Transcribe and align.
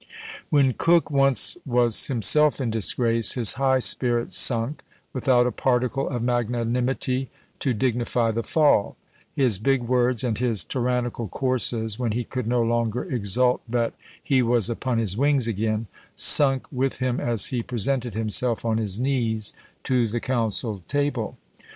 When 0.49 0.73
Coke 0.73 1.11
once 1.11 1.57
was 1.63 2.07
himself 2.07 2.59
in 2.59 2.71
disgrace, 2.71 3.33
his 3.33 3.53
high 3.53 3.77
spirit 3.77 4.33
sunk, 4.33 4.83
without 5.13 5.45
a 5.45 5.51
particle 5.51 6.09
of 6.09 6.23
magnanimity 6.23 7.29
to 7.59 7.71
dignify 7.75 8.31
the 8.31 8.41
fall; 8.41 8.97
his 9.35 9.59
big 9.59 9.83
words, 9.83 10.23
and 10.23 10.39
his 10.39 10.63
"tyrannical 10.63 11.27
courses," 11.27 11.99
when 11.99 12.13
he 12.13 12.23
could 12.23 12.47
no 12.47 12.63
longer 12.63 13.03
exult 13.03 13.61
that 13.69 13.93
"he 14.23 14.41
was 14.41 14.71
upon 14.71 14.97
his 14.97 15.15
wings 15.17 15.47
again," 15.47 15.85
sunk 16.15 16.65
with 16.71 16.97
him 16.97 17.19
as 17.19 17.45
he 17.49 17.61
presented 17.61 18.15
himself 18.15 18.65
on 18.65 18.79
his 18.79 18.99
knees 18.99 19.53
to 19.83 20.07
the 20.07 20.19
council 20.19 20.81
table. 20.87 21.37